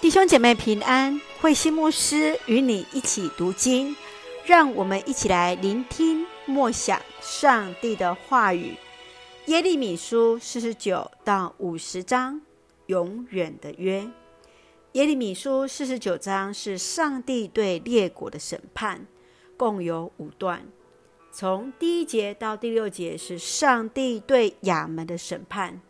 [0.00, 3.96] 弟兄姐妹平安，慧馨牧师与你一起读经，
[4.46, 8.76] 让我们一起来聆听默想上帝的话语。
[9.46, 12.40] 耶利米书四十九到五十章，
[12.86, 14.08] 永远的约。
[14.92, 19.04] 耶利米书四十九章是上帝对列国的审判，
[19.56, 20.64] 共有五段。
[21.32, 25.80] 从第一节到第六节是上帝对亚门的审判。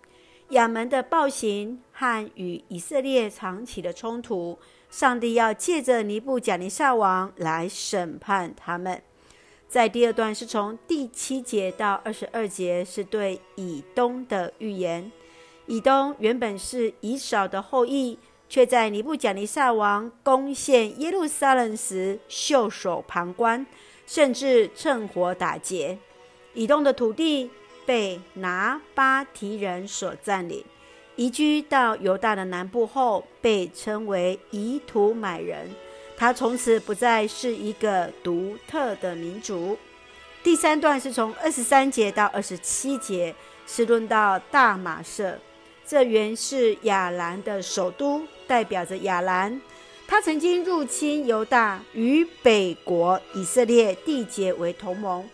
[0.51, 4.59] 亚门的暴行和与以色列长期的冲突，
[4.91, 9.03] 上帝要借着尼布甲尼撒王来审判他们。
[9.69, 15.13] 在第二段是从第七节到二十二节，是对以东的预言。
[15.67, 18.19] 以东原本是以扫的后裔，
[18.49, 23.67] 却在尼布甲尼撒王攻陷耶路撒冷时袖手旁观，
[24.07, 25.99] 甚至趁火打劫。
[26.55, 27.51] 以东的土地。
[27.89, 30.63] 被拿巴提人所占领，
[31.17, 35.71] 移居到犹大的南部后，被称为以土买人。
[36.15, 39.79] 他从此不再是一个独特的民族。
[40.43, 43.35] 第三段是从二十三节到二十七节，
[43.67, 45.39] 是论到大马色。
[45.87, 49.59] 这原是亚兰的首都，代表着亚兰。
[50.07, 55.27] 他曾经入侵犹大，与北国以色列缔结为同盟。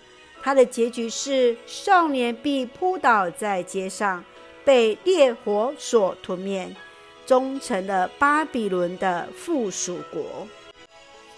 [0.44, 4.22] 他的结局是，少年必扑倒在街上，
[4.62, 6.76] 被烈火所吞灭，
[7.24, 10.46] 终成了巴比伦的附属国。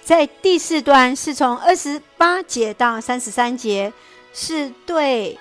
[0.02, 3.92] 在第四段是从二十八节到三十三节，
[4.34, 5.38] 是对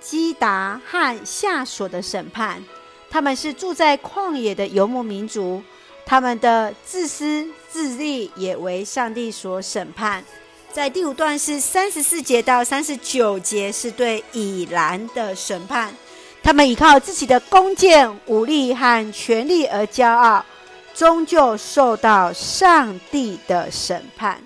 [0.00, 2.62] 基达和夏琐的审判。
[3.10, 5.60] 他们是住在旷野的游牧民族，
[6.06, 10.22] 他们的自私自利也为上帝所审判。
[10.78, 15.92] 在第五段是三十四节到三十九节，是对以拦的审判。
[16.40, 20.46] 他们依靠自己的弓箭、武力和权力而骄傲，
[20.94, 24.40] 终究受到上帝的审判。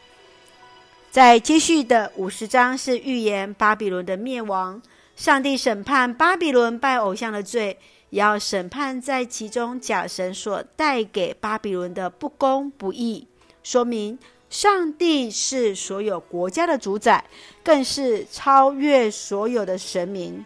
[1.11, 4.81] 在接续的五十章是预言巴比伦的灭亡。
[5.15, 7.79] 上帝审判巴比伦拜偶像的罪，
[8.09, 13.29] 也要审判在其中假神所带给巴比伦的不公不义，
[13.63, 14.19] 说明。
[14.53, 17.25] 上帝是所有国家的主宰，
[17.65, 20.45] 更是超越所有的神明。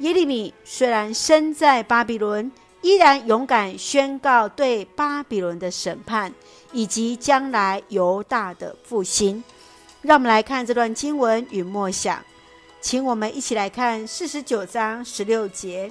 [0.00, 2.52] 耶利米虽然身在巴比伦，
[2.82, 6.30] 依然勇敢宣告对巴比伦的审判，
[6.72, 9.42] 以及将来犹大的复兴。
[10.02, 12.22] 让我们来看这段经文与默想，
[12.82, 15.90] 请我们一起来看四十九章十六节：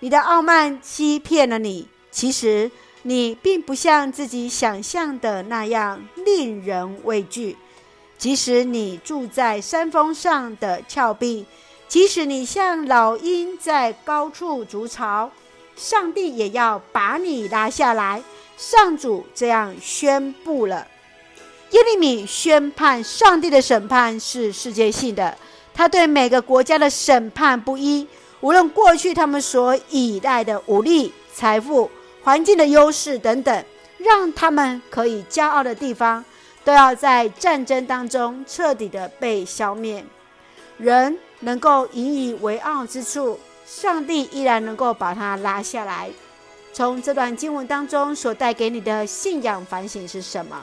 [0.00, 2.70] 你的傲慢欺骗了你，其实。
[3.08, 7.56] 你并不像自己想象的那样令人畏惧，
[8.18, 11.46] 即使你住在山峰上的峭壁，
[11.88, 15.30] 即使你像老鹰在高处筑巢，
[15.74, 18.22] 上帝也要把你拉下来。
[18.58, 20.86] 上主这样宣布了。
[21.70, 25.34] 耶利米宣判上帝的审判是世界性的，
[25.72, 28.06] 他对每个国家的审判不一，
[28.42, 31.90] 无论过去他们所依赖的武力、财富。
[32.22, 33.64] 环境的优势等等，
[33.98, 36.24] 让他们可以骄傲的地方，
[36.64, 40.04] 都要在战争当中彻底的被消灭。
[40.76, 46.10] 人能够引以为傲之处，上帝依然能够把它拉下来。
[46.72, 50.62] 从这段经文当中所带给你的信仰反省是什么？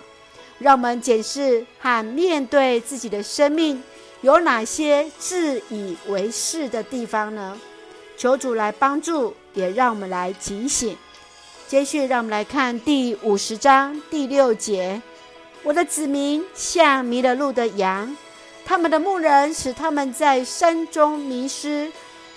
[0.59, 3.83] 让我们检视和面对自己的生命，
[4.21, 7.59] 有哪些自以为是的地方呢？
[8.15, 10.95] 求主来帮助，也让我们来警醒。
[11.67, 15.01] 接续，让我们来看第五十章第六节
[15.63, 18.15] ：“我的子民像迷了路的羊，
[18.63, 21.91] 他们的牧人使他们在山中迷失，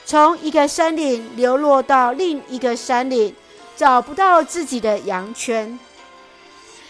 [0.06, 3.34] 从一个山岭流落到另一个山岭，
[3.76, 5.78] 找不到自己的羊圈。”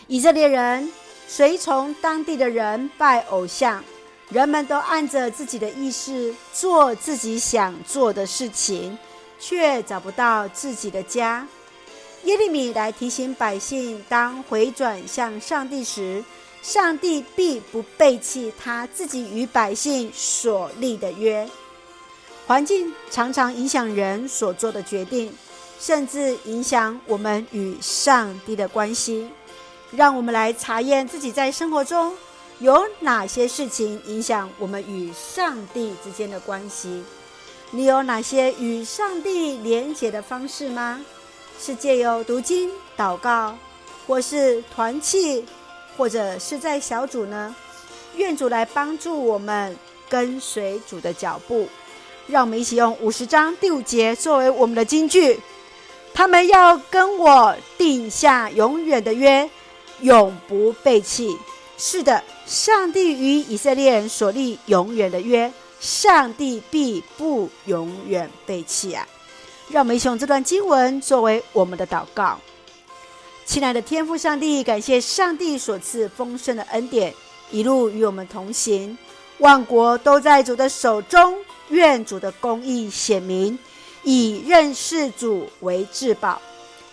[0.07, 0.89] 以色列人
[1.27, 3.83] 随从当地的人拜偶像，
[4.29, 8.97] 人们都按着自己的意思做自己想做的事情，
[9.41, 11.45] 却找不到自己的家。
[12.25, 16.23] 耶利米来提醒百姓，当回转向上帝时，
[16.63, 21.49] 上帝必不背弃他自己与百姓所立的约。
[22.47, 25.33] 环境常常影响人所做的决定，
[25.79, 29.29] 甚至影响我们与上帝的关系。
[29.93, 32.15] 让我们来查验自己在生活中
[32.59, 37.03] 有哪些事情影响我们与上帝之间的关系。
[37.71, 41.01] 你有哪些与上帝连结的方式吗？
[41.61, 43.57] 是借由读经、祷告，
[44.07, 45.45] 或是团契，
[45.97, 47.55] 或者是在小组呢？
[48.17, 49.77] 愿主来帮助我们
[50.09, 51.69] 跟随主的脚步。
[52.27, 55.41] 让我们一起用五十章第五节作为我们的金句：
[56.13, 59.49] 他们要跟我定下永远的约，
[60.01, 61.37] 永不背弃。
[61.79, 69.07] 是的，上帝与以色列人所立永远的约，上帝必不永远背弃啊！
[69.71, 72.39] 让我们用这段经文作为我们的祷告。
[73.45, 77.15] 亲爱的天父上帝，感谢上帝所赐丰盛的恩典，
[77.51, 78.97] 一路与我们同行。
[79.39, 81.37] 万国都在主的手中，
[81.69, 83.59] 愿主的公义显明，
[84.03, 86.41] 以认识主为至宝。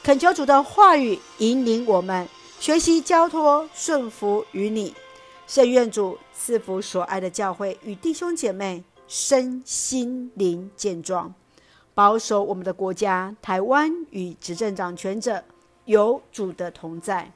[0.04, 2.28] 恳求主的话语引领我们。
[2.58, 4.94] 学习交托顺服于你，
[5.46, 11.34] 圣愿主赐福所爱的教会与弟兄姐妹身心灵健壮，
[11.96, 15.42] 保守我们的国家台湾与执政掌权者
[15.86, 17.32] 有主的同在，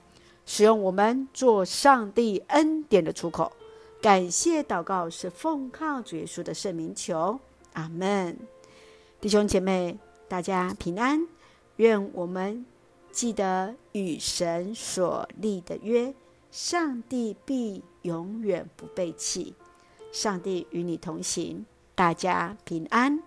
[0.45, 3.51] 使用我们做上帝恩典的出口。
[4.01, 7.39] 感谢祷告是奉靠主耶稣的圣名求，
[7.73, 8.37] 阿门。
[9.21, 9.97] 弟兄姐妹，
[10.27, 11.25] 大家平安，
[11.77, 12.65] 愿我们。
[13.11, 16.13] 记得与神所立的约，
[16.51, 19.55] 上帝必永远不背弃。
[20.11, 21.65] 上帝与你同行，
[21.95, 23.21] 大家平安。